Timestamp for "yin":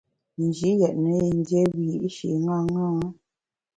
1.23-1.37